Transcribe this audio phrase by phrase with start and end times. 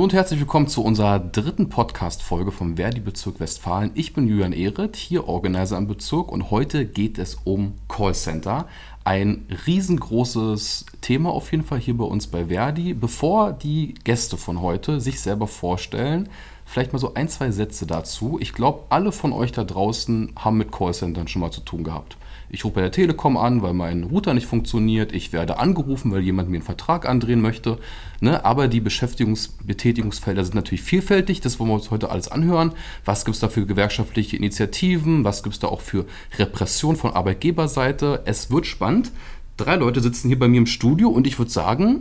[0.00, 3.90] Hallo und herzlich willkommen zu unserer dritten Podcast-Folge vom Verdi-Bezirk Westfalen.
[3.92, 8.66] Ich bin Julian Ehret, hier Organizer im Bezirk und heute geht es um Callcenter.
[9.04, 12.94] Ein riesengroßes Thema auf jeden Fall hier bei uns bei Verdi.
[12.94, 16.30] Bevor die Gäste von heute sich selber vorstellen,
[16.64, 18.38] vielleicht mal so ein, zwei Sätze dazu.
[18.40, 22.16] Ich glaube, alle von euch da draußen haben mit Callcentern schon mal zu tun gehabt.
[22.52, 25.12] Ich rufe bei der Telekom an, weil mein Router nicht funktioniert.
[25.12, 27.78] Ich werde angerufen, weil jemand mir einen Vertrag andrehen möchte.
[28.20, 28.44] Ne?
[28.44, 31.40] Aber die Beschäftigungs Betätigungsfelder sind natürlich vielfältig.
[31.40, 32.72] Das wollen wir uns heute alles anhören.
[33.04, 35.22] Was gibt es da für gewerkschaftliche Initiativen?
[35.22, 36.06] Was gibt es da auch für
[36.38, 38.22] Repression von Arbeitgeberseite?
[38.24, 39.12] Es wird spannend.
[39.56, 42.00] Drei Leute sitzen hier bei mir im Studio und ich würde sagen,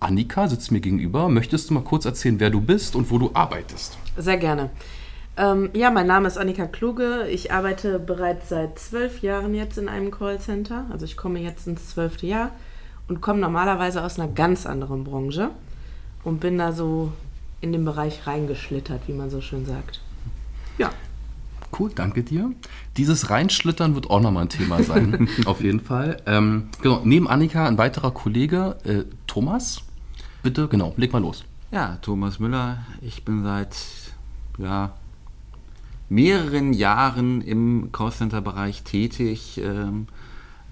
[0.00, 1.28] Annika sitzt mir gegenüber.
[1.28, 3.98] Möchtest du mal kurz erzählen, wer du bist und wo du arbeitest?
[4.16, 4.70] Sehr gerne.
[5.36, 7.26] Ähm, ja, mein Name ist Annika Kluge.
[7.30, 10.86] Ich arbeite bereits seit zwölf Jahren jetzt in einem Callcenter.
[10.90, 12.50] Also ich komme jetzt ins zwölfte Jahr
[13.08, 15.50] und komme normalerweise aus einer ganz anderen Branche
[16.22, 17.12] und bin da so
[17.62, 20.00] in den Bereich reingeschlittert, wie man so schön sagt.
[20.76, 20.90] Ja.
[21.78, 22.52] Cool, danke dir.
[22.98, 26.18] Dieses Reinschlittern wird auch nochmal ein Thema sein, auf jeden Fall.
[26.26, 29.80] Ähm, genau, neben Annika ein weiterer Kollege, äh, Thomas.
[30.42, 31.44] Bitte, genau, leg mal los.
[31.70, 32.84] Ja, Thomas Müller.
[33.00, 33.74] Ich bin seit
[34.58, 34.92] ja,
[36.12, 39.58] mehreren Jahren im Callcenter-Bereich tätig.
[39.58, 40.06] Ähm,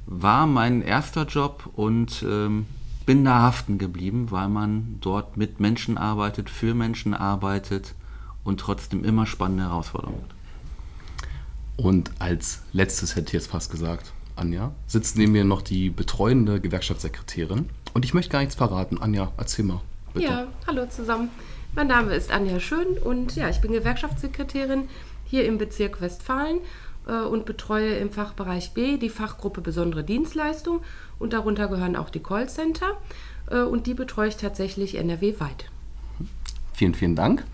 [0.06, 2.66] war mein erster Job und ähm,
[3.06, 7.94] bin da haften geblieben, weil man dort mit Menschen arbeitet, für Menschen arbeitet
[8.44, 10.34] und trotzdem immer spannende Herausforderungen hat.
[11.76, 16.60] Und als letztes hätte ich jetzt fast gesagt, Anja, sitzt neben mir noch die betreuende
[16.60, 17.68] Gewerkschaftssekretärin.
[17.94, 19.00] Und ich möchte gar nichts verraten.
[19.00, 19.80] Anja, erzähl mal.
[20.12, 20.26] Bitte.
[20.26, 21.30] Ja, hallo zusammen.
[21.74, 24.88] Mein Name ist Anja Schön und ja, ich bin Gewerkschaftssekretärin
[25.30, 26.58] hier im Bezirk Westfalen
[27.06, 30.82] äh, und betreue im Fachbereich B die Fachgruppe Besondere Dienstleistung
[31.18, 32.98] und darunter gehören auch die Callcenter
[33.50, 35.70] äh, und die betreue ich tatsächlich NRW-weit.
[36.74, 37.44] Vielen, vielen Dank.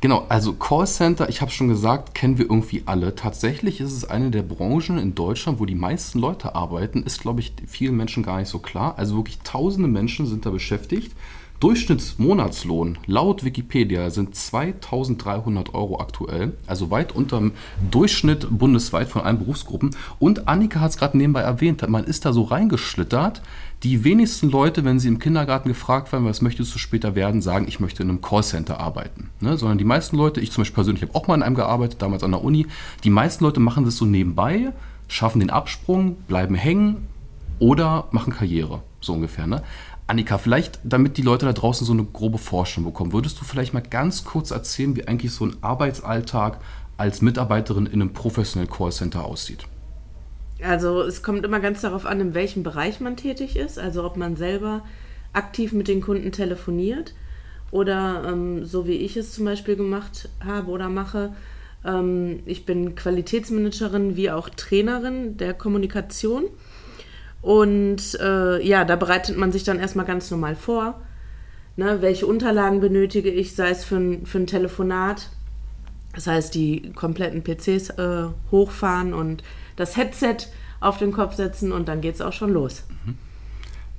[0.00, 3.14] Genau, also Callcenter, ich habe schon gesagt, kennen wir irgendwie alle.
[3.14, 7.40] Tatsächlich ist es eine der Branchen in Deutschland, wo die meisten Leute arbeiten, ist, glaube
[7.40, 8.94] ich, vielen Menschen gar nicht so klar.
[8.96, 11.12] Also wirklich tausende Menschen sind da beschäftigt.
[11.60, 17.52] Durchschnittsmonatslohn laut Wikipedia sind 2300 Euro aktuell, also weit unter dem
[17.90, 19.90] Durchschnitt bundesweit von allen Berufsgruppen.
[20.18, 23.42] Und Annika hat es gerade nebenbei erwähnt, man ist da so reingeschlittert.
[23.82, 27.66] Die wenigsten Leute, wenn sie im Kindergarten gefragt werden, was möchtest du später werden, sagen,
[27.68, 29.28] ich möchte in einem Callcenter arbeiten.
[29.40, 29.58] Ne?
[29.58, 32.22] Sondern die meisten Leute, ich zum Beispiel persönlich habe auch mal in einem gearbeitet, damals
[32.22, 32.68] an der Uni,
[33.04, 34.72] die meisten Leute machen das so nebenbei,
[35.08, 37.06] schaffen den Absprung, bleiben hängen
[37.58, 39.46] oder machen Karriere, so ungefähr.
[39.46, 39.62] Ne?
[40.10, 43.72] Annika, vielleicht, damit die Leute da draußen so eine grobe Vorstellung bekommen, würdest du vielleicht
[43.72, 46.58] mal ganz kurz erzählen, wie eigentlich so ein Arbeitsalltag
[46.96, 49.66] als Mitarbeiterin in einem professionellen Callcenter aussieht?
[50.62, 53.78] Also es kommt immer ganz darauf an, in welchem Bereich man tätig ist.
[53.78, 54.82] Also ob man selber
[55.32, 57.14] aktiv mit den Kunden telefoniert
[57.70, 61.34] oder ähm, so wie ich es zum Beispiel gemacht habe oder mache.
[61.84, 66.46] Ähm, ich bin Qualitätsmanagerin wie auch Trainerin der Kommunikation.
[67.42, 71.00] Und äh, ja, da bereitet man sich dann erstmal ganz normal vor.
[71.76, 75.30] Ne, welche Unterlagen benötige ich, sei es für ein, für ein Telefonat.
[76.14, 79.42] Das heißt, die kompletten PCs äh, hochfahren und
[79.76, 80.36] das Headset
[80.80, 82.84] auf den Kopf setzen und dann geht es auch schon los.
[83.04, 83.18] Mhm.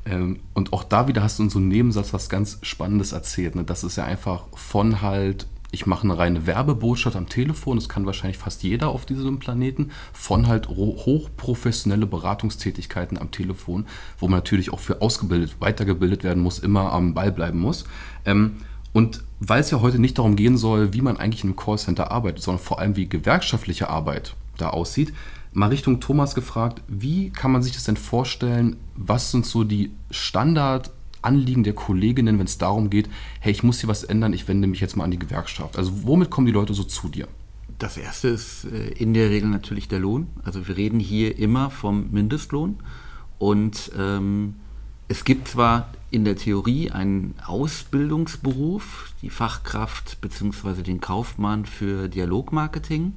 [0.06, 3.56] Ähm, und auch da wieder hast du in so einem Nebensatz was ganz Spannendes erzählt.
[3.56, 3.64] Ne?
[3.64, 8.06] Das ist ja einfach von halt ich mache eine reine Werbebotschaft am Telefon, das kann
[8.06, 13.86] wahrscheinlich fast jeder auf diesem Planeten, von halt hochprofessionelle Beratungstätigkeiten am Telefon,
[14.20, 17.86] wo man natürlich auch für ausgebildet, weitergebildet werden muss, immer am Ball bleiben muss.
[18.26, 18.58] Ähm,
[18.94, 22.44] und weil es ja heute nicht darum gehen soll, wie man eigentlich einem Callcenter arbeitet,
[22.44, 25.14] sondern vor allem wie gewerkschaftliche Arbeit da aussieht,
[25.54, 28.76] mal Richtung Thomas gefragt, wie kann man sich das denn vorstellen?
[28.96, 33.10] Was sind so die Standard- Anliegen der Kolleginnen, wenn es darum geht,
[33.40, 35.78] hey, ich muss hier was ändern, ich wende mich jetzt mal an die Gewerkschaft?
[35.78, 37.28] Also womit kommen die Leute so zu dir?
[37.80, 40.28] Das erste ist äh, in der Regel natürlich der Lohn.
[40.44, 42.78] Also wir reden hier immer vom Mindestlohn.
[43.40, 44.56] Und ähm,
[45.08, 50.84] es gibt zwar in der Theorie einen Ausbildungsberuf, die Fachkraft bzw.
[50.84, 53.14] den Kaufmann für Dialogmarketing.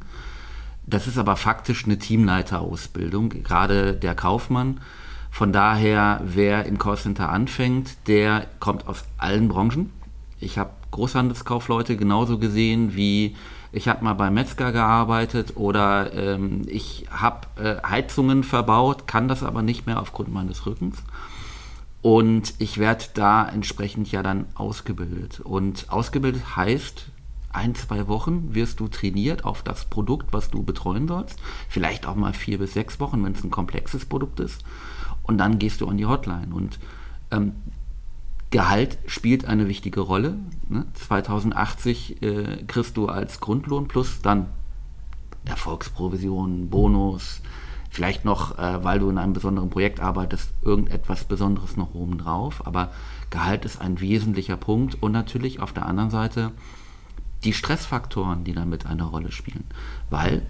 [0.86, 3.28] Das ist aber faktisch eine Teamleiterausbildung.
[3.42, 4.80] Gerade der Kaufmann
[5.34, 9.90] von daher, wer im Callcenter anfängt, der kommt aus allen Branchen.
[10.38, 13.34] Ich habe Großhandelskaufleute genauso gesehen wie
[13.72, 19.42] ich habe mal beim Metzger gearbeitet oder ähm, ich habe äh, Heizungen verbaut, kann das
[19.42, 21.02] aber nicht mehr aufgrund meines Rückens.
[22.00, 25.40] Und ich werde da entsprechend ja dann ausgebildet.
[25.40, 27.06] Und ausgebildet heißt,
[27.52, 31.40] ein, zwei Wochen wirst du trainiert auf das Produkt, was du betreuen sollst.
[31.68, 34.64] Vielleicht auch mal vier bis sechs Wochen, wenn es ein komplexes Produkt ist
[35.24, 36.54] und dann gehst du an die Hotline.
[36.54, 36.78] Und
[37.30, 37.52] ähm,
[38.50, 40.36] Gehalt spielt eine wichtige Rolle.
[40.68, 40.86] Ne?
[40.94, 44.46] 2080 äh, kriegst du als Grundlohn plus dann
[45.44, 47.42] Erfolgsprovision, Bonus,
[47.90, 52.66] vielleicht noch, äh, weil du in einem besonderen Projekt arbeitest, irgendetwas Besonderes noch oben drauf.
[52.66, 52.92] Aber
[53.30, 56.52] Gehalt ist ein wesentlicher Punkt und natürlich auf der anderen Seite
[57.42, 59.64] die Stressfaktoren, die damit eine Rolle spielen.
[60.10, 60.42] Weil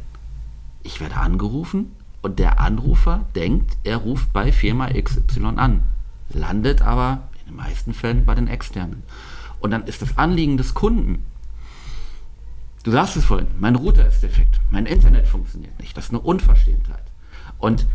[0.82, 1.92] ich werde angerufen
[2.24, 5.82] und der Anrufer denkt, er ruft bei Firma XY an,
[6.30, 9.02] landet aber in den meisten Fällen bei den externen.
[9.60, 11.22] Und dann ist das Anliegen des Kunden,
[12.82, 16.20] du sagst es vorhin, mein Router ist defekt, mein Internet funktioniert nicht, das ist eine
[16.20, 17.04] Unverschämtheit.
[17.58, 17.86] Und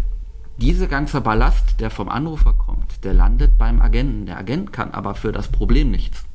[0.57, 4.27] diese ganze Ballast, der vom Anrufer kommt, der landet beim Agenten.
[4.27, 6.25] Der Agent kann aber für das Problem nichts.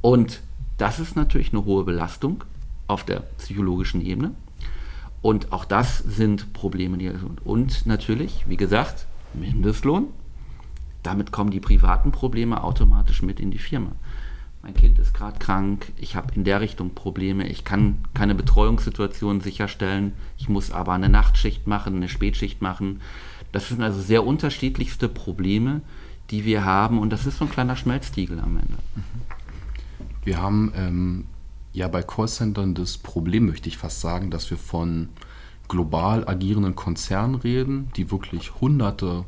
[0.00, 0.40] Und
[0.76, 2.42] das ist natürlich eine hohe Belastung
[2.88, 4.32] auf der psychologischen Ebene.
[5.22, 7.10] Und auch das sind Probleme, die
[7.44, 10.08] und natürlich, wie gesagt, Mindestlohn.
[11.04, 13.92] Damit kommen die privaten Probleme automatisch mit in die Firma.
[14.62, 19.40] Mein Kind ist gerade krank, ich habe in der Richtung Probleme, ich kann keine Betreuungssituation
[19.40, 23.00] sicherstellen, ich muss aber eine Nachtschicht machen, eine Spätschicht machen.
[23.50, 25.80] Das sind also sehr unterschiedlichste Probleme,
[26.30, 28.78] die wir haben und das ist so ein kleiner Schmelztiegel am Ende.
[30.24, 31.24] Wir haben ähm,
[31.72, 35.08] ja bei Callcentern das Problem, möchte ich fast sagen, dass wir von
[35.68, 39.24] global agierenden Konzernen reden, die wirklich hunderte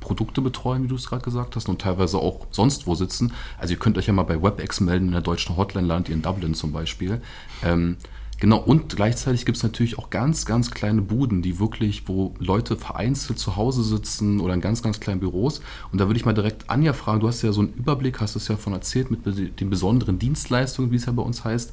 [0.00, 3.32] Produkte betreuen, wie du es gerade gesagt hast, und teilweise auch sonst wo sitzen.
[3.58, 6.14] Also ihr könnt euch ja mal bei WebEx melden, in der deutschen Hotline landet ihr
[6.14, 7.20] in Dublin zum Beispiel.
[7.64, 7.96] Ähm,
[8.40, 12.76] Genau, und gleichzeitig gibt es natürlich auch ganz, ganz kleine Buden, die wirklich, wo Leute
[12.76, 15.60] vereinzelt zu Hause sitzen oder in ganz, ganz kleinen Büros.
[15.90, 18.36] Und da würde ich mal direkt Anja fragen, du hast ja so einen Überblick, hast
[18.36, 21.72] es ja von erzählt mit den besonderen Dienstleistungen, wie es ja bei uns heißt.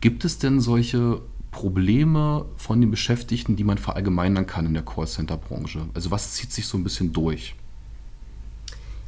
[0.00, 1.20] Gibt es denn solche
[1.50, 5.80] Probleme von den Beschäftigten, die man verallgemeinern kann in der Callcenter-Branche?
[5.92, 7.54] Also was zieht sich so ein bisschen durch?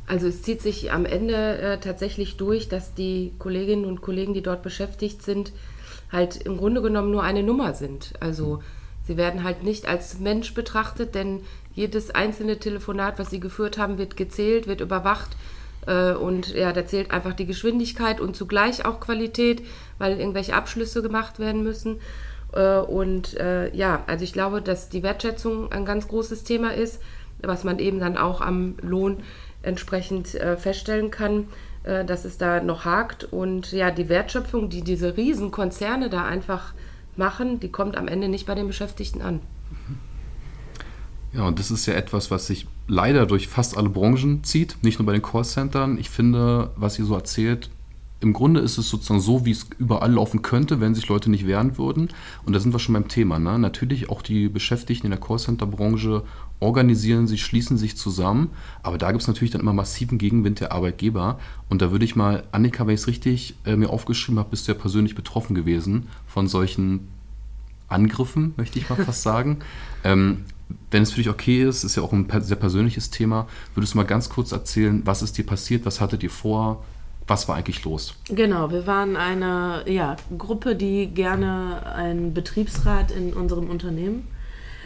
[0.06, 4.42] Also es zieht sich am Ende äh, tatsächlich durch, dass die Kolleginnen und Kollegen, die
[4.42, 5.52] dort beschäftigt sind,
[6.10, 8.14] halt im Grunde genommen nur eine Nummer sind.
[8.20, 8.62] Also
[9.06, 11.40] sie werden halt nicht als Mensch betrachtet, denn
[11.74, 15.36] jedes einzelne Telefonat, was sie geführt haben, wird gezählt, wird überwacht.
[15.86, 19.62] Äh, und ja, da zählt einfach die Geschwindigkeit und zugleich auch Qualität,
[19.98, 22.00] weil irgendwelche Abschlüsse gemacht werden müssen.
[22.52, 27.00] Äh, und äh, ja, also ich glaube, dass die Wertschätzung ein ganz großes Thema ist,
[27.40, 29.22] was man eben dann auch am Lohn
[29.62, 31.48] entsprechend feststellen kann.
[31.84, 33.24] Äh, dass es da noch hakt.
[33.24, 36.74] Und ja, die Wertschöpfung, die diese Riesenkonzerne da einfach
[37.16, 39.40] machen, die kommt am Ende nicht bei den Beschäftigten an.
[41.32, 44.98] Ja, und das ist ja etwas, was sich leider durch fast alle Branchen zieht, nicht
[44.98, 45.98] nur bei den Callcentern.
[45.98, 47.70] Ich finde, was ihr so erzählt,
[48.20, 51.46] im Grunde ist es sozusagen so, wie es überall laufen könnte, wenn sich Leute nicht
[51.46, 52.08] wehren würden.
[52.44, 53.38] Und da sind wir schon beim Thema.
[53.38, 53.58] Ne?
[53.58, 56.24] Natürlich auch die Beschäftigten in der Callcenter-Branche
[56.58, 58.50] organisieren sich, schließen sich zusammen.
[58.82, 61.38] Aber da gibt es natürlich dann immer massiven Gegenwind der Arbeitgeber.
[61.68, 64.66] Und da würde ich mal, Annika, wenn ich es richtig äh, mir aufgeschrieben habe, bist
[64.66, 67.08] du ja persönlich betroffen gewesen von solchen
[67.86, 69.58] Angriffen, möchte ich mal fast sagen.
[70.04, 70.44] Ähm,
[70.92, 73.98] wenn es für dich okay ist, ist ja auch ein sehr persönliches Thema, würdest du
[73.98, 76.84] mal ganz kurz erzählen, was ist dir passiert, was hattet ihr vor,
[77.28, 78.14] was war eigentlich los?
[78.28, 84.26] Genau, wir waren eine ja, Gruppe, die gerne einen Betriebsrat in unserem Unternehmen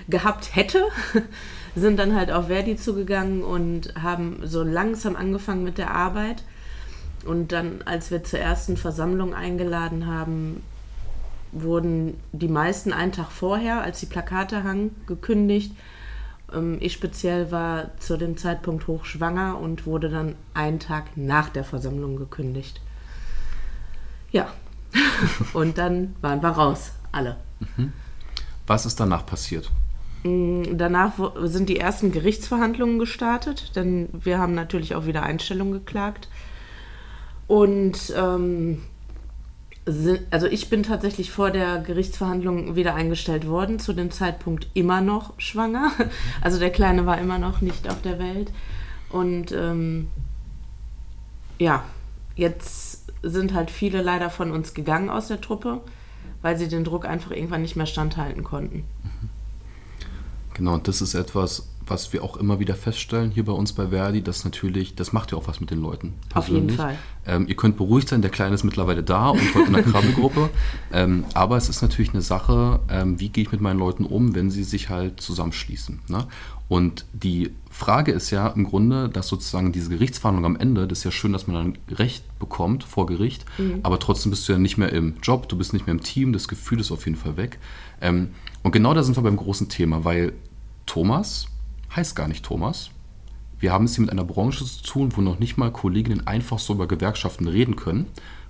[0.08, 0.88] gehabt hätte.
[1.74, 6.42] Sind dann halt auf Verdi zugegangen und haben so langsam angefangen mit der Arbeit.
[7.24, 10.62] Und dann, als wir zur ersten Versammlung eingeladen haben,
[11.52, 15.72] wurden die meisten einen Tag vorher, als die Plakate hangen, gekündigt
[16.80, 22.16] ich speziell war zu dem Zeitpunkt hochschwanger und wurde dann einen Tag nach der Versammlung
[22.16, 22.80] gekündigt.
[24.30, 24.48] Ja,
[25.52, 27.36] und dann waren wir raus, alle.
[27.76, 27.92] Mhm.
[28.66, 29.70] Was ist danach passiert?
[30.24, 36.28] Mm, danach sind die ersten Gerichtsverhandlungen gestartet, denn wir haben natürlich auch wieder Einstellung geklagt.
[37.48, 38.82] Und ähm,
[40.30, 45.32] also ich bin tatsächlich vor der Gerichtsverhandlung wieder eingestellt worden, zu dem Zeitpunkt immer noch
[45.38, 45.90] schwanger.
[46.40, 48.52] Also der Kleine war immer noch nicht auf der Welt.
[49.10, 50.08] Und ähm,
[51.58, 51.84] ja,
[52.36, 55.80] jetzt sind halt viele leider von uns gegangen aus der Truppe,
[56.42, 58.84] weil sie den Druck einfach irgendwann nicht mehr standhalten konnten.
[60.54, 63.88] Genau, und das ist etwas, was wir auch immer wieder feststellen hier bei uns bei
[63.88, 66.14] Verdi, das natürlich, das macht ja auch was mit den Leuten.
[66.28, 66.78] Persönlich.
[66.78, 66.98] Auf jeden Fall.
[67.24, 70.50] Ähm, ihr könnt beruhigt sein, der Kleine ist mittlerweile da und heute in der Krabbelgruppe.
[70.92, 74.34] ähm, aber es ist natürlich eine Sache, ähm, wie gehe ich mit meinen Leuten um,
[74.34, 76.00] wenn sie sich halt zusammenschließen.
[76.08, 76.26] Ne?
[76.68, 81.04] Und die Frage ist ja im Grunde, dass sozusagen diese Gerichtsverhandlung am Ende, das ist
[81.04, 83.80] ja schön, dass man dann Recht bekommt vor Gericht, mhm.
[83.82, 86.32] aber trotzdem bist du ja nicht mehr im Job, du bist nicht mehr im Team,
[86.32, 87.58] das Gefühl ist auf jeden Fall weg.
[88.00, 88.30] Ähm,
[88.62, 90.32] und genau da sind wir beim großen Thema, weil
[90.86, 91.46] Thomas
[91.96, 92.90] heißt gar nicht Thomas.
[93.58, 96.58] wir haben es hier mit einer Branche zu tun, wo noch nicht mal Kolleginnen einfach
[96.58, 98.06] so über Gewerkschaften reden können,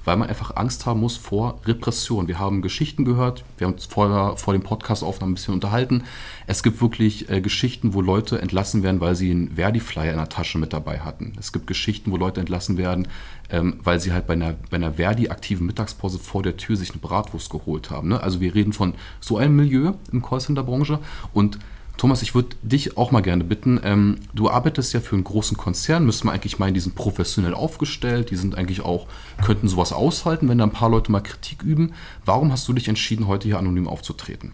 [0.07, 2.29] weil man einfach Angst haben muss vor Repression.
[2.29, 6.05] Wir haben Geschichten gehört, wir haben uns vor, vor dem Podcast aufnahmen ein bisschen unterhalten.
[6.47, 10.31] Es gibt wirklich äh, Geschichten, wo Leute entlassen werden, weil sie einen Verdi-Flyer in der
[10.31, 11.35] Tasche mit dabei hatten.
[11.39, 13.07] Es gibt Geschichten, wo Leute entlassen werden,
[13.51, 17.01] ähm, weil sie halt bei einer, bei einer Verdi-aktiven Mittagspause vor der Tür sich eine
[17.01, 18.09] Bratwurst geholt haben.
[18.09, 18.21] Ne?
[18.21, 21.01] Also wir reden von so einem Milieu im Callcenter-Branche
[21.35, 21.59] und
[21.97, 23.81] Thomas, ich würde dich auch mal gerne bitten.
[23.85, 27.55] Ähm, du arbeitest ja für einen großen Konzern, müssen wir eigentlich meinen, die sind professionell
[27.55, 29.07] aufgestellt, die sind eigentlich auch,
[29.45, 31.93] könnten sowas aushalten, wenn da ein paar Leute mal Kritik üben.
[32.25, 34.53] Warum hast du dich entschieden, heute hier anonym aufzutreten?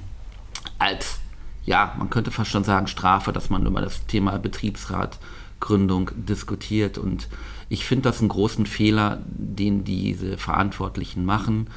[0.80, 1.22] Als,
[1.66, 6.98] ja, man könnte fast schon sagen, Strafe, dass man über das Thema Betriebsratgründung diskutiert.
[6.98, 7.30] Und
[7.70, 11.68] ich finde das einen großen Fehler, den diese Verantwortlichen machen.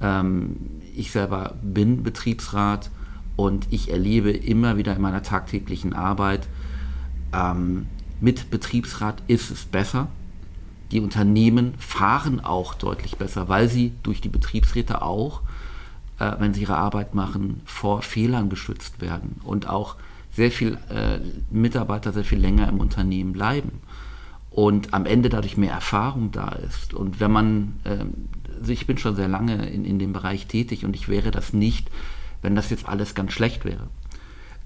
[0.00, 0.56] Ähm,
[0.94, 2.90] ich selber bin Betriebsrat
[3.36, 6.48] und ich erlebe immer wieder in meiner tagtäglichen Arbeit,
[7.32, 7.86] ähm,
[8.20, 10.08] mit Betriebsrat ist es besser.
[10.90, 15.40] Die Unternehmen fahren auch deutlich besser, weil sie durch die Betriebsräte auch,
[16.18, 19.96] äh, wenn sie ihre Arbeit machen, vor Fehlern geschützt werden und auch
[20.34, 21.18] sehr viel äh,
[21.50, 23.80] Mitarbeiter sehr viel länger im Unternehmen bleiben
[24.50, 26.94] und am Ende dadurch mehr Erfahrung da ist.
[26.94, 28.04] Und wenn man, äh,
[28.70, 31.90] ich bin schon sehr lange in, in dem Bereich tätig und ich wäre das nicht,
[32.42, 33.88] wenn das jetzt alles ganz schlecht wäre.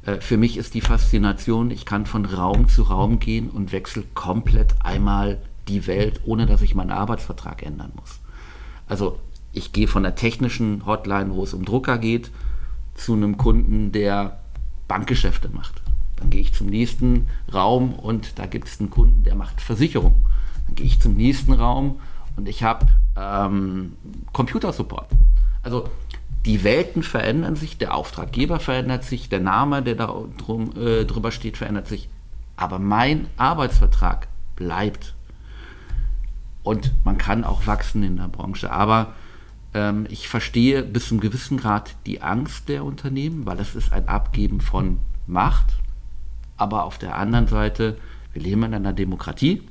[0.05, 4.05] Äh, für mich ist die Faszination, ich kann von Raum zu Raum gehen und wechsle
[4.15, 8.21] komplett einmal die Welt, ohne dass ich meinen Arbeitsvertrag ändern muss.
[8.89, 9.19] Also
[9.53, 12.31] ich gehe von der technischen Hotline, wo es um Drucker geht,
[12.95, 14.41] zu einem Kunden, der
[14.89, 15.83] Bankgeschäfte macht.
[16.17, 20.25] Dann gehe ich zum nächsten Raum und da gibt es einen Kunden, der macht Versicherung.
[20.67, 22.01] Dann gehe ich zum nächsten Raum
[22.37, 23.93] und ich habe ähm,
[24.33, 25.09] Computersupport.
[25.63, 25.89] Also
[26.47, 31.33] die Welten verändern sich, der Auftraggeber verändert sich, der Name, der da drum, äh, drüber
[31.33, 32.09] steht, verändert sich.
[32.57, 35.15] Aber mein Arbeitsvertrag bleibt.
[36.63, 38.71] Und man kann auch wachsen in der Branche.
[38.71, 39.15] Aber
[39.75, 43.93] ähm, ich verstehe bis zu einem gewissen Grad die Angst der Unternehmen, weil es ist
[43.93, 45.75] ein Abgeben von Macht.
[46.57, 47.99] Aber auf der anderen Seite,
[48.33, 49.63] wir leben in einer Demokratie.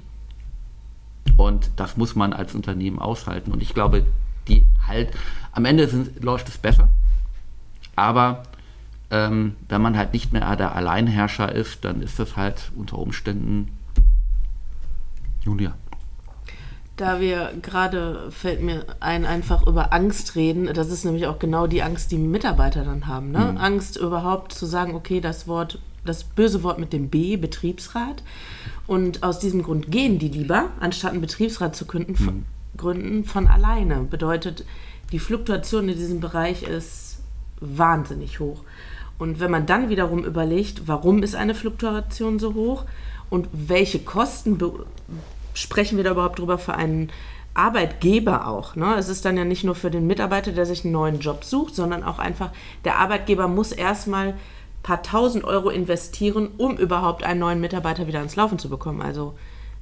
[1.37, 3.53] Und das muss man als Unternehmen aushalten.
[3.53, 4.05] Und ich glaube,
[4.47, 5.09] die halt,
[5.55, 6.89] am Ende sind, läuft es besser,
[7.95, 8.43] aber
[9.09, 13.69] ähm, wenn man halt nicht mehr der Alleinherrscher ist, dann ist das halt unter Umständen
[15.41, 15.73] Julia.
[16.97, 21.67] Da wir gerade, fällt mir ein, einfach über Angst reden, das ist nämlich auch genau
[21.67, 23.31] die Angst, die Mitarbeiter dann haben.
[23.31, 23.51] Ne?
[23.51, 23.57] Mhm.
[23.57, 28.23] Angst überhaupt zu sagen, okay, das Wort, das böse Wort mit dem B, Betriebsrat.
[28.87, 32.45] Und aus diesem Grund gehen die lieber, anstatt einen Betriebsrat zu gründen, mhm.
[32.77, 34.01] Gründen von alleine.
[34.03, 34.63] Bedeutet,
[35.15, 37.19] die Fluktuation in diesem Bereich ist
[37.61, 38.63] wahnsinnig hoch.
[39.17, 42.83] Und wenn man dann wiederum überlegt, warum ist eine Fluktuation so hoch
[43.29, 44.61] und welche Kosten
[45.53, 47.13] sprechen wir da überhaupt drüber für einen
[47.53, 48.75] Arbeitgeber auch.
[48.75, 48.93] Ne?
[48.97, 51.75] Es ist dann ja nicht nur für den Mitarbeiter, der sich einen neuen Job sucht,
[51.75, 52.49] sondern auch einfach,
[52.83, 54.39] der Arbeitgeber muss erstmal ein
[54.83, 59.01] paar tausend Euro investieren, um überhaupt einen neuen Mitarbeiter wieder ans Laufen zu bekommen.
[59.01, 59.35] Also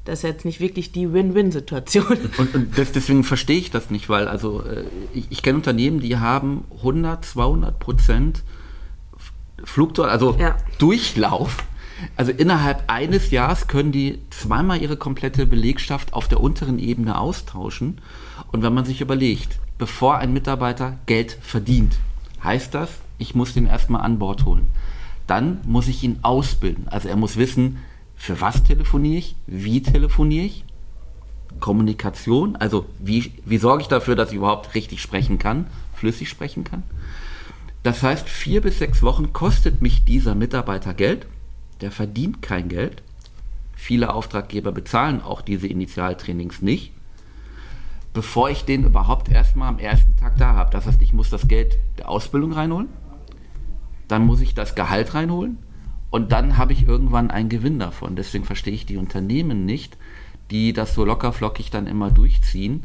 [0.06, 2.18] das ist jetzt nicht wirklich die Win-Win-Situation.
[2.38, 4.84] Und, und das, deswegen verstehe ich das nicht, weil also äh,
[5.14, 8.44] ich, ich kenne Unternehmen, die haben 100, 200 Prozent
[9.64, 10.58] Fluktuation, also ja.
[10.78, 11.58] Durchlauf.
[12.18, 18.02] Also innerhalb eines Jahres können die zweimal ihre komplette Belegschaft auf der unteren Ebene austauschen.
[18.52, 21.96] Und wenn man sich überlegt, bevor ein Mitarbeiter Geld verdient,
[22.44, 24.68] heißt das, ich muss den erstmal an Bord holen.
[25.28, 26.90] dann muss ich ihn ausbilden.
[26.90, 27.78] Also er muss wissen,
[28.24, 30.64] für was telefoniere ich, wie telefoniere ich,
[31.60, 36.64] Kommunikation, also wie, wie sorge ich dafür, dass ich überhaupt richtig sprechen kann, flüssig sprechen
[36.64, 36.84] kann.
[37.84, 41.28] Das heißt, vier bis sechs Wochen kostet mich dieser Mitarbeiter Geld,
[41.82, 43.04] der verdient kein Geld.
[43.76, 46.94] Viele Auftraggeber bezahlen auch diese Initialtrainings nicht,
[48.14, 50.72] bevor ich den überhaupt erstmal am ersten Tag da habe.
[50.72, 52.88] Das heißt, ich muss das Geld der Ausbildung reinholen,
[54.08, 55.58] dann muss ich das Gehalt reinholen
[56.14, 58.16] und dann habe ich irgendwann einen Gewinn davon.
[58.16, 59.98] Deswegen verstehe ich die Unternehmen nicht,
[60.52, 62.84] die das so lockerflockig dann immer durchziehen.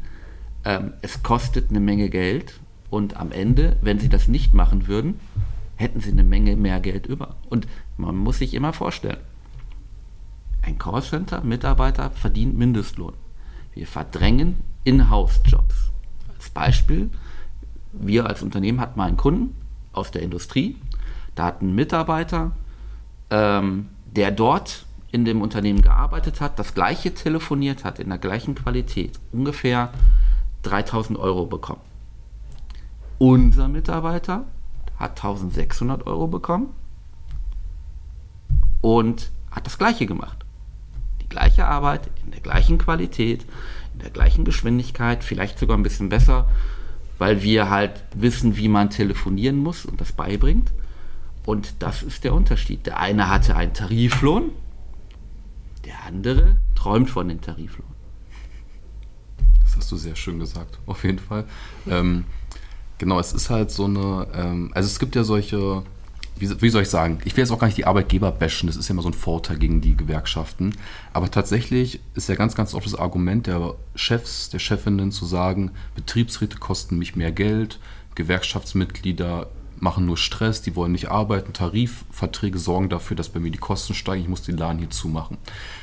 [0.64, 2.58] Ähm, es kostet eine Menge Geld
[2.88, 5.20] und am Ende, wenn sie das nicht machen würden,
[5.76, 7.36] hätten sie eine Menge mehr Geld über.
[7.50, 7.68] Und
[7.98, 9.20] man muss sich immer vorstellen,
[10.62, 13.12] ein Callcenter-Mitarbeiter verdient Mindestlohn.
[13.74, 15.90] Wir verdrängen In-house-Jobs.
[16.34, 17.10] Als Beispiel,
[17.92, 19.54] wir als Unternehmen hatten mal einen Kunden
[19.92, 20.76] aus der Industrie,
[21.34, 22.52] da hat ein Mitarbeiter,
[23.30, 28.54] ähm, der dort in dem Unternehmen gearbeitet hat, das gleiche telefoniert hat, in der gleichen
[28.54, 29.90] Qualität, ungefähr
[30.62, 31.80] 3000 Euro bekommen.
[33.18, 34.44] Unser Mitarbeiter
[34.96, 36.68] hat 1600 Euro bekommen
[38.80, 40.44] und hat das gleiche gemacht.
[41.22, 43.44] Die gleiche Arbeit, in der gleichen Qualität,
[43.94, 46.48] in der gleichen Geschwindigkeit, vielleicht sogar ein bisschen besser,
[47.18, 50.72] weil wir halt wissen, wie man telefonieren muss und das beibringt.
[51.48, 52.84] Und das ist der Unterschied.
[52.84, 54.50] Der eine hatte einen Tariflohn,
[55.86, 57.88] der andere träumt von dem Tariflohn.
[59.64, 61.46] Das hast du sehr schön gesagt, auf jeden Fall.
[61.88, 62.26] Ähm,
[62.98, 65.84] genau, es ist halt so eine, ähm, also es gibt ja solche,
[66.36, 68.76] wie, wie, soll ich sagen, ich will jetzt auch gar nicht die Arbeitgeber bashen, das
[68.76, 70.74] ist ja immer so ein Vorteil gegen die Gewerkschaften,
[71.14, 75.70] aber tatsächlich ist ja ganz, ganz oft das Argument der Chefs, der Chefinnen zu sagen,
[75.94, 77.80] Betriebsräte kosten mich mehr Geld,
[78.16, 79.48] Gewerkschaftsmitglieder
[79.80, 83.94] machen nur Stress, die wollen nicht arbeiten, Tarifverträge sorgen dafür, dass bei mir die Kosten
[83.94, 85.38] steigen, ich muss den Laden hier zumachen.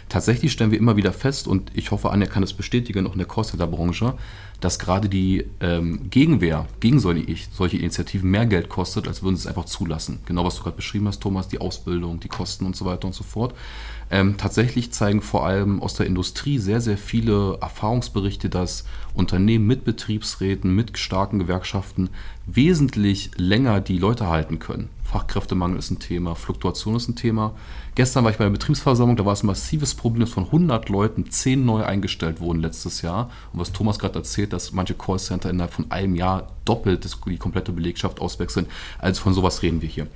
[0.10, 3.18] Tatsächlich stellen wir immer wieder fest, und ich hoffe, Anja kann es bestätigen, auch in
[3.18, 4.14] der Callcenter-Branche,
[4.62, 9.42] dass gerade die ähm, Gegenwehr gegen solche, solche Initiativen mehr Geld kostet, als würden sie
[9.42, 10.20] es einfach zulassen.
[10.26, 13.14] Genau, was du gerade beschrieben hast, Thomas, die Ausbildung, die Kosten und so weiter und
[13.14, 13.54] so fort.
[14.12, 19.84] Ähm, tatsächlich zeigen vor allem aus der Industrie sehr, sehr viele Erfahrungsberichte, dass Unternehmen mit
[19.84, 22.10] Betriebsräten, mit starken Gewerkschaften
[22.46, 24.90] wesentlich länger die Leute halten können.
[25.16, 27.54] Fachkräftemangel ist ein Thema, Fluktuation ist ein Thema.
[27.96, 30.90] Gestern war ich bei der Betriebsversammlung, da war es ein massives Problem, dass von 100
[30.90, 33.30] Leuten 10 neu eingestellt wurden letztes Jahr.
[33.54, 37.72] Und was Thomas gerade erzählt, dass manche Callcenter innerhalb von einem Jahr doppelt die komplette
[37.72, 38.68] Belegschaft auswechseln.
[39.00, 40.08] Also von sowas reden wir hier.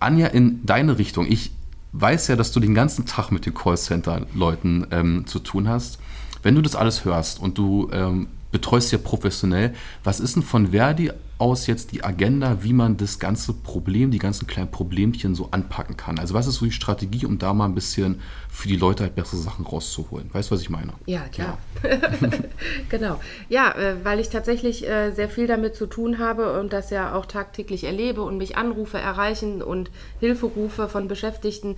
[0.00, 1.26] Anja, in deine Richtung.
[1.30, 1.52] Ich
[1.92, 6.00] weiß ja, dass du den ganzen Tag mit den Callcenter-Leuten ähm, zu tun hast.
[6.42, 10.68] Wenn du das alles hörst und du ähm, betreust ja professionell, was ist denn von
[10.68, 15.48] Verdi aus jetzt die Agenda, wie man das ganze Problem, die ganzen kleinen Problemchen so
[15.52, 16.18] anpacken kann?
[16.18, 19.14] Also was ist so die Strategie, um da mal ein bisschen für die Leute halt
[19.14, 20.28] bessere Sachen rauszuholen?
[20.32, 20.92] Weißt du, was ich meine?
[21.06, 21.58] Ja, klar.
[21.82, 22.28] Ja.
[22.90, 23.20] genau.
[23.48, 27.14] Ja, äh, weil ich tatsächlich äh, sehr viel damit zu tun habe und das ja
[27.14, 31.76] auch tagtäglich erlebe und mich Anrufe erreichen und Hilferufe von Beschäftigten.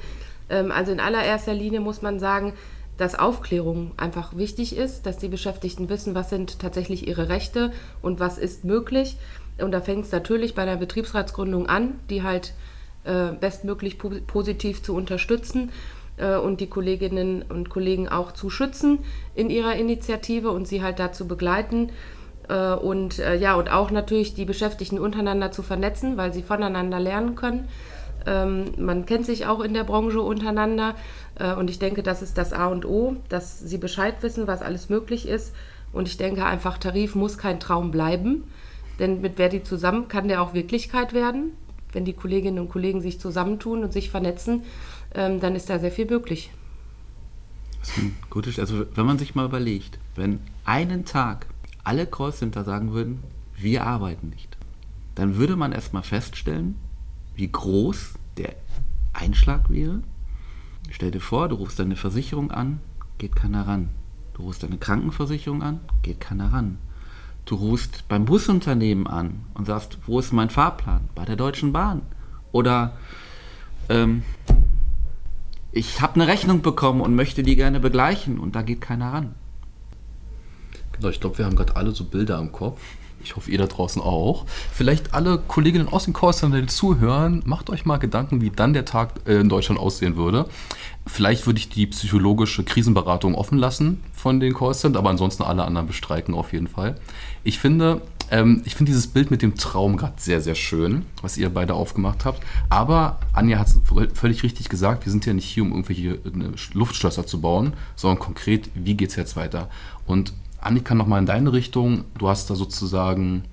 [0.48, 2.54] Ähm, also in allererster Linie muss man sagen,
[3.02, 8.20] dass Aufklärung einfach wichtig ist, dass die Beschäftigten wissen, was sind tatsächlich ihre Rechte und
[8.20, 9.16] was ist möglich.
[9.58, 12.54] Und da fängt es natürlich bei der Betriebsratsgründung an, die halt
[13.02, 15.72] äh, bestmöglich po positiv zu unterstützen
[16.16, 19.00] äh, und die Kolleginnen und Kollegen auch zu schützen
[19.34, 21.90] in ihrer Initiative und sie halt dazu begleiten.
[22.48, 27.00] Äh, und äh, ja, und auch natürlich die Beschäftigten untereinander zu vernetzen, weil sie voneinander
[27.00, 27.66] lernen können.
[28.26, 30.94] Ähm, man kennt sich auch in der Branche untereinander
[31.38, 34.62] äh, und ich denke, das ist das A und O, dass sie Bescheid wissen, was
[34.62, 35.54] alles möglich ist.
[35.92, 38.44] Und ich denke einfach, Tarif muss kein Traum bleiben,
[38.98, 41.52] denn mit Verdi zusammen kann der auch Wirklichkeit werden.
[41.92, 44.62] Wenn die Kolleginnen und Kollegen sich zusammentun und sich vernetzen,
[45.14, 46.50] ähm, dann ist da sehr viel möglich.
[47.80, 51.46] Das ist ein gutes, also wenn man sich mal überlegt, wenn einen Tag
[51.84, 53.22] alle Callcenter sagen würden,
[53.56, 54.56] wir arbeiten nicht,
[55.14, 56.76] dann würde man erstmal feststellen,
[57.34, 58.54] wie groß der
[59.12, 60.02] Einschlag wäre.
[60.90, 62.80] Stell dir vor, du rufst deine Versicherung an,
[63.18, 63.90] geht keiner ran.
[64.34, 66.78] Du rufst deine Krankenversicherung an, geht keiner ran.
[67.44, 71.08] Du rufst beim Busunternehmen an und sagst, wo ist mein Fahrplan?
[71.14, 72.02] Bei der Deutschen Bahn.
[72.52, 72.96] Oder
[73.88, 74.22] ähm,
[75.72, 79.34] ich habe eine Rechnung bekommen und möchte die gerne begleichen und da geht keiner ran.
[80.92, 82.80] Genau, ich glaube, wir haben gerade alle so Bilder im Kopf.
[83.24, 84.44] Ich hoffe, ihr da draußen auch.
[84.72, 88.84] Vielleicht alle Kolleginnen aus den Callcentern, die zuhören, macht euch mal Gedanken, wie dann der
[88.84, 90.46] Tag äh, in Deutschland aussehen würde.
[91.06, 95.86] Vielleicht würde ich die psychologische Krisenberatung offen lassen von den Callcentern, aber ansonsten alle anderen
[95.86, 96.96] bestreiken auf jeden Fall.
[97.44, 101.36] Ich finde, Ähm, ich finde dieses Bild mit dem Traum gerade sehr, sehr schön, was
[101.36, 102.40] ihr beide aufgemacht habt.
[102.70, 103.78] Aber Anja hat es
[104.14, 106.18] völlig richtig gesagt, wir sind ja nicht hier, um irgendwelche
[106.72, 109.68] Luftschlösser zu bauen, sondern konkret, wie geht es jetzt weiter?
[110.06, 110.32] Und
[110.62, 112.04] Annika, nochmal in deine Richtung.
[112.18, 113.44] Du hast da sozusagen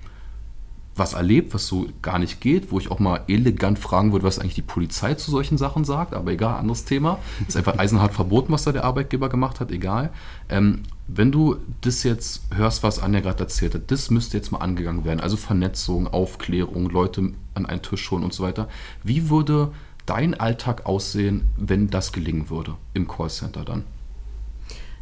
[1.00, 4.38] was erlebt, was so gar nicht geht, wo ich auch mal elegant fragen würde, was
[4.38, 7.18] eigentlich die Polizei zu solchen Sachen sagt, aber egal, anderes Thema.
[7.48, 10.10] Ist einfach eisenhart verboten, was da der Arbeitgeber gemacht hat, egal.
[10.48, 14.58] Ähm, wenn du das jetzt hörst, was Anja gerade erzählt hat, das müsste jetzt mal
[14.58, 15.20] angegangen werden.
[15.20, 18.68] Also Vernetzung, Aufklärung, Leute an einen Tisch holen und so weiter.
[19.02, 19.72] Wie würde
[20.06, 23.84] dein Alltag aussehen, wenn das gelingen würde im Callcenter dann?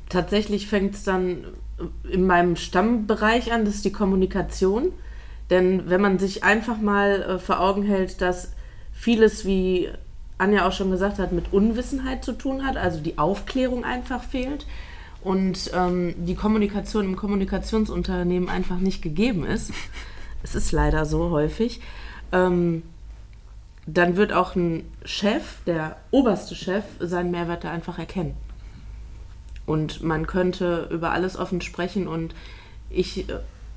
[0.09, 1.45] Tatsächlich fängt es dann
[2.11, 4.93] in meinem Stammbereich an, das ist die Kommunikation.
[5.51, 8.53] Denn wenn man sich einfach mal äh, vor Augen hält, dass
[8.93, 9.89] vieles, wie
[10.37, 14.67] Anja auch schon gesagt hat, mit Unwissenheit zu tun hat, also die Aufklärung einfach fehlt
[15.23, 19.73] und ähm, die Kommunikation im Kommunikationsunternehmen einfach nicht gegeben ist,
[20.43, 21.81] es ist leider so häufig,
[22.33, 22.83] ähm,
[23.87, 28.35] dann wird auch ein Chef, der oberste Chef, seinen Mehrwert da einfach erkennen.
[29.69, 32.35] Und man könnte über alles offen sprechen und
[32.89, 33.35] ich äh,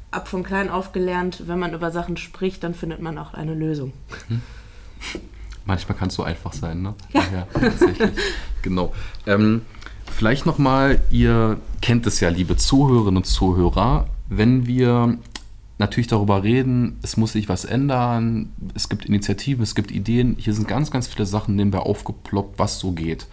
[0.10, 3.54] ab von klein auf gelernt, wenn man über Sachen spricht, dann findet man auch eine
[3.54, 3.92] Lösung.
[4.30, 4.42] Hm.
[5.66, 6.96] Manchmal kann es so einfach sein, ne?
[7.12, 8.12] Ja, ja tatsächlich.
[8.62, 8.94] genau.
[9.28, 9.64] Ähm,
[10.10, 15.18] vielleicht nochmal, ihr kennt es ja, liebe Zuhörerinnen und Zuhörer, wenn wir
[15.78, 20.54] natürlich darüber reden, es muss sich was ändern, es gibt Initiativen, es gibt Ideen, hier
[20.54, 23.28] sind ganz, ganz viele Sachen nebenbei aufgeploppt, was so geht.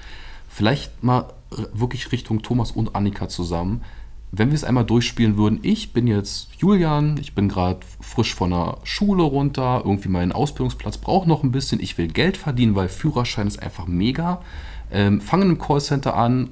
[0.48, 3.82] Vielleicht mal wirklich Richtung Thomas und Annika zusammen
[4.30, 8.50] wenn wir es einmal durchspielen würden, ich bin jetzt Julian, ich bin gerade frisch von
[8.50, 12.88] der Schule runter, irgendwie meinen Ausbildungsplatz brauche noch ein bisschen, ich will Geld verdienen, weil
[12.88, 14.42] Führerschein ist einfach mega.
[14.90, 16.50] Ähm, fange im Callcenter an,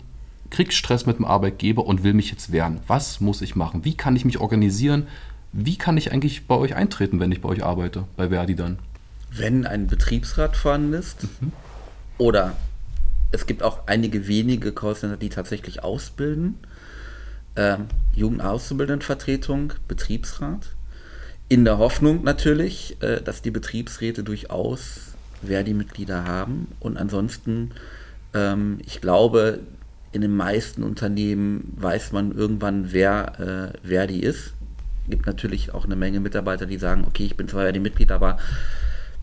[0.51, 2.81] krieg Stress mit dem Arbeitgeber und will mich jetzt wehren.
[2.87, 3.85] Was muss ich machen?
[3.85, 5.07] Wie kann ich mich organisieren?
[5.53, 8.79] Wie kann ich eigentlich bei euch eintreten, wenn ich bei euch arbeite, bei Verdi dann?
[9.31, 11.53] Wenn ein Betriebsrat vorhanden ist mhm.
[12.17, 12.57] oder
[13.37, 16.57] es gibt auch einige wenige Callcenter, die tatsächlich ausbilden
[17.57, 17.79] äh,
[18.15, 20.69] Jugendauszubildendenvertretung, Betriebsrat.
[21.49, 26.69] In der Hoffnung natürlich, äh, dass die Betriebsräte durchaus Verdi-Mitglieder haben.
[26.81, 27.73] Und ansonsten,
[28.35, 29.61] ähm, ich glaube,
[30.13, 34.55] in den meisten Unternehmen weiß man irgendwann, wer äh, Verdi ist.
[35.05, 38.39] Es gibt natürlich auch eine Menge Mitarbeiter, die sagen, okay, ich bin zwar Verdi-Mitglied, aber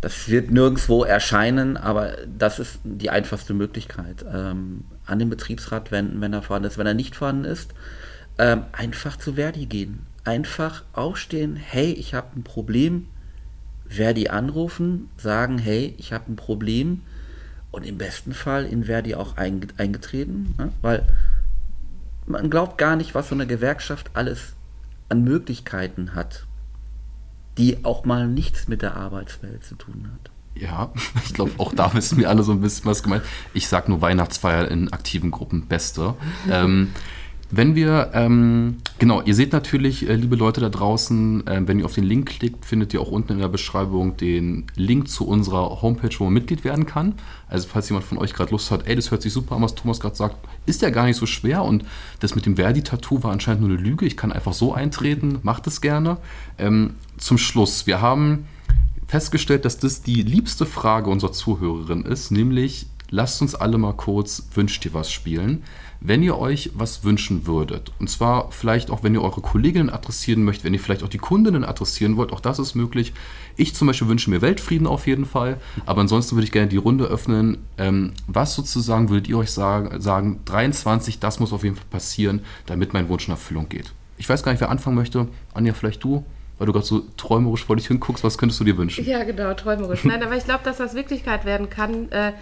[0.04, 4.26] das wird nirgendwo erscheinen, aber das ist die einfachste Möglichkeit.
[4.30, 6.78] Ähm, an den Betriebsrat wenden, wenn er vorhanden ist.
[6.78, 7.74] Wenn er nicht vorhanden ist,
[8.38, 10.06] ähm, einfach zu Verdi gehen.
[10.26, 13.08] Einfach aufstehen, hey, ich habe ein Problem.
[13.88, 17.04] Verdi anrufen, sagen, hey, ich habe ein Problem.
[17.72, 20.74] Und im besten Fall in Verdi auch eingetreten, ne?
[20.82, 21.08] weil
[22.26, 24.54] man glaubt gar nicht, was so eine Gewerkschaft alles
[25.08, 26.46] an Möglichkeiten hat,
[27.58, 30.32] die auch mal nichts mit der Arbeitswelt zu tun hat.
[30.56, 30.92] Ja,
[31.26, 33.24] ich glaube, auch da wissen wir alle so ein bisschen was gemeint.
[33.54, 36.16] Ich sage nur Weihnachtsfeier in aktiven Gruppen, beste.
[36.50, 36.92] ähm,
[37.56, 41.86] wenn wir, ähm, genau, ihr seht natürlich, äh, liebe Leute da draußen, äh, wenn ihr
[41.86, 45.84] auf den Link klickt, findet ihr auch unten in der Beschreibung den Link zu unserer
[45.84, 47.14] Homepage, wo man Mitglied werden kann.
[47.48, 49.76] Also falls jemand von euch gerade Lust hat, ey, das hört sich super an, was
[49.76, 51.86] Thomas gerade sagt, ist ja gar nicht so schwer und
[52.22, 54.08] das mit dem Verdi-Tattoo war anscheinend nur eine Lüge.
[54.08, 56.18] Ich kann einfach so eintreten, macht es gerne.
[56.58, 58.48] Ähm, zum Schluss, wir haben
[59.06, 64.48] festgestellt, dass das die liebste Frage unserer Zuhörerin ist, nämlich lasst uns alle mal kurz
[64.56, 65.62] Wünscht dir was spielen
[66.06, 70.44] wenn ihr euch was wünschen würdet, und zwar vielleicht auch, wenn ihr eure Kolleginnen adressieren
[70.44, 73.14] möchtet, wenn ihr vielleicht auch die Kundinnen adressieren wollt, auch das ist möglich.
[73.56, 76.78] Ich zum Beispiel wünsche mir Weltfrieden auf jeden Fall, aber ansonsten würde ich gerne die
[76.78, 77.60] Runde öffnen.
[77.78, 82.42] Ähm, was sozusagen würdet ihr euch sagen, sagen, 23, das muss auf jeden Fall passieren,
[82.66, 83.94] damit mein Wunsch in Erfüllung geht?
[84.18, 85.28] Ich weiß gar nicht, wer anfangen möchte.
[85.54, 86.26] Anja, vielleicht du?
[86.58, 89.06] weil du gerade so träumerisch vor dich hinguckst, was könntest du dir wünschen?
[89.06, 90.06] Ja, genau, träumerisch.
[90.06, 92.12] Nein, aber ich glaube, dass das Wirklichkeit werden kann.
[92.12, 92.34] Äh,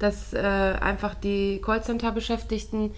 [0.00, 2.90] dass äh, einfach die Callcenter-Beschäftigten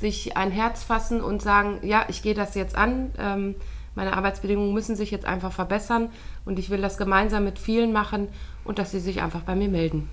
[0.00, 3.54] sich ein Herz fassen und sagen, ja, ich gehe das jetzt an, ähm,
[3.94, 6.10] meine Arbeitsbedingungen müssen sich jetzt einfach verbessern
[6.44, 8.28] und ich will das gemeinsam mit vielen machen
[8.64, 10.08] und dass sie sich einfach bei mir melden.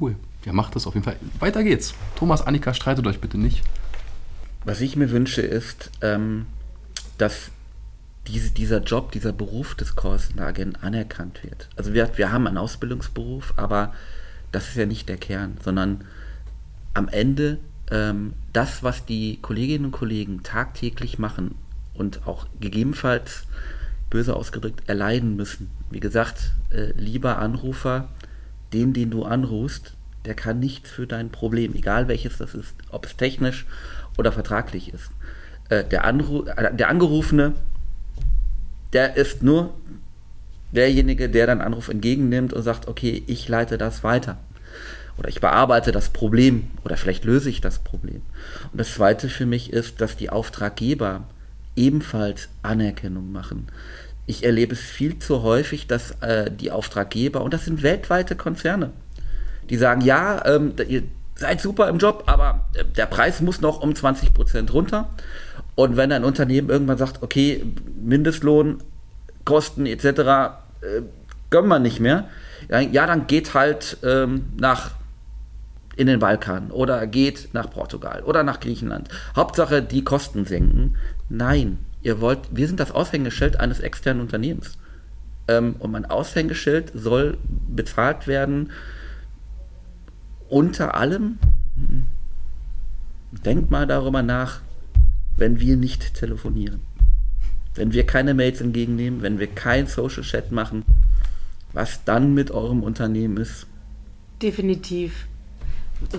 [0.00, 0.16] Cool.
[0.44, 1.16] Ja, macht das auf jeden Fall.
[1.38, 1.94] Weiter geht's.
[2.16, 3.62] Thomas, Annika, streitet euch bitte nicht.
[4.64, 6.46] Was ich mir wünsche, ist, ähm,
[7.18, 7.50] dass
[8.26, 11.68] diese, dieser Job, dieser Beruf des Callcenter-Agenten anerkannt wird.
[11.76, 13.92] Also wir, wir haben einen Ausbildungsberuf, aber
[14.56, 16.04] das ist ja nicht der Kern, sondern
[16.94, 17.58] am Ende
[17.90, 21.56] ähm, das, was die Kolleginnen und Kollegen tagtäglich machen
[21.92, 23.44] und auch gegebenenfalls
[24.08, 25.70] böse ausgedrückt erleiden müssen.
[25.90, 28.08] Wie gesagt, äh, lieber Anrufer,
[28.72, 29.92] den, den du anrufst,
[30.24, 33.66] der kann nichts für dein Problem, egal welches das ist, ob es technisch
[34.16, 35.10] oder vertraglich ist.
[35.68, 37.52] Äh, der, Anru äh, der Angerufene
[38.94, 39.74] der ist nur
[40.72, 44.38] derjenige, der dann Anruf entgegennimmt und sagt, okay, ich leite das weiter.
[45.18, 48.22] Oder ich bearbeite das Problem oder vielleicht löse ich das Problem.
[48.72, 51.24] Und das Zweite für mich ist, dass die Auftraggeber
[51.74, 53.68] ebenfalls Anerkennung machen.
[54.26, 58.90] Ich erlebe es viel zu häufig, dass äh, die Auftraggeber, und das sind weltweite Konzerne,
[59.70, 61.02] die sagen, ja, ähm, ihr
[61.36, 65.10] seid super im Job, aber äh, der Preis muss noch um 20 Prozent runter.
[65.74, 67.64] Und wenn ein Unternehmen irgendwann sagt, okay,
[68.02, 68.82] Mindestlohn,
[69.44, 71.02] Kosten etc., äh,
[71.50, 72.28] gönnen wir nicht mehr,
[72.68, 74.90] ja, dann geht halt ähm, nach
[75.96, 79.08] in den Balkan oder geht nach Portugal oder nach Griechenland.
[79.34, 80.96] Hauptsache die Kosten senken.
[81.28, 84.78] Nein, ihr wollt, wir sind das Aushängeschild eines externen Unternehmens.
[85.48, 88.70] Ähm, und mein Aushängeschild soll bezahlt werden
[90.48, 91.38] unter allem.
[93.44, 94.60] Denkt mal darüber nach,
[95.36, 96.80] wenn wir nicht telefonieren.
[97.74, 100.84] Wenn wir keine Mails entgegennehmen, wenn wir kein Social Chat machen,
[101.72, 103.66] was dann mit eurem Unternehmen ist.
[104.40, 105.26] Definitiv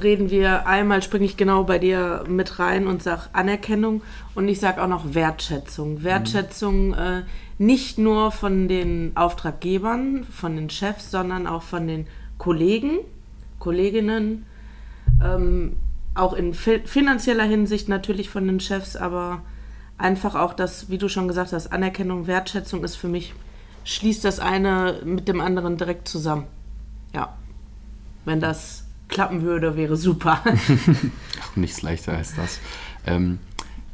[0.01, 4.01] reden wir einmal, springe ich genau bei dir mit rein und sage Anerkennung
[4.35, 6.03] und ich sage auch noch Wertschätzung.
[6.03, 7.23] Wertschätzung äh,
[7.57, 12.99] nicht nur von den Auftraggebern, von den Chefs, sondern auch von den Kollegen,
[13.59, 14.45] Kolleginnen,
[15.23, 15.77] ähm,
[16.15, 19.41] auch in fi finanzieller Hinsicht natürlich von den Chefs, aber
[19.97, 23.33] einfach auch das, wie du schon gesagt hast, Anerkennung, Wertschätzung ist für mich,
[23.83, 26.45] schließt das eine mit dem anderen direkt zusammen.
[27.13, 27.37] Ja,
[28.25, 30.43] wenn das klappen würde, wäre super.
[30.43, 32.59] Ach, nichts leichter als das.
[33.05, 33.39] Ähm,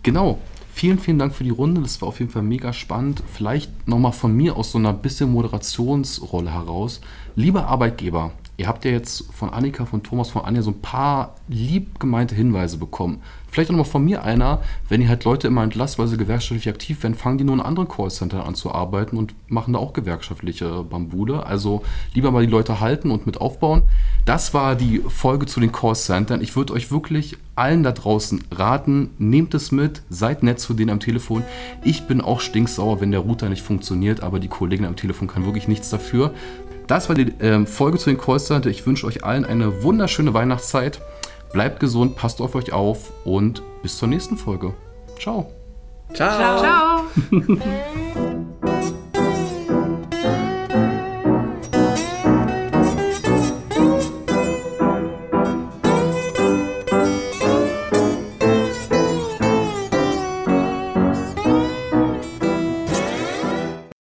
[0.02, 0.40] genau.
[0.76, 1.82] Vielen, vielen Dank für die Runde.
[1.82, 3.22] Das war auf jeden Fall mega spannend.
[3.32, 7.00] Vielleicht nochmal von mir aus so einer bisschen Moderationsrolle heraus.
[7.36, 11.36] Lieber Arbeitgeber, ihr habt ja jetzt von Annika, von Thomas, von Anja so ein paar
[11.48, 13.22] lieb gemeinte Hinweise bekommen.
[13.50, 16.70] Vielleicht auch nochmal von mir einer, wenn ihr halt Leute immer entlasst, weil sie gewerkschaftlich
[16.70, 19.94] aktiv werden, fangen die nur in anderen Callcentern an zu arbeiten und machen da auch
[19.94, 21.46] gewerkschaftliche Bambule.
[21.46, 21.84] Also
[22.16, 23.84] lieber mal die Leute halten und mit aufbauen.
[24.26, 26.42] Das war die Folge zu den Callcentern.
[26.42, 30.90] Ich würde euch wirklich allen da draußen raten, nehmt es mit, seid nett zu denen
[30.90, 31.44] am Telefon.
[31.84, 35.46] Ich bin auch stinksauer, wenn der Router nicht funktioniert, aber die Kollegin am Telefon kann
[35.46, 36.34] wirklich nichts dafür.
[36.88, 38.72] Das war die äh, Folge zu den Callcentern.
[38.72, 41.02] Ich wünsche euch allen eine wunderschöne Weihnachtszeit.
[41.52, 44.74] Bleibt gesund, passt auf euch auf und bis zur nächsten Folge.
[45.20, 45.52] Ciao.
[46.14, 46.60] Ciao.
[46.60, 47.04] Ciao.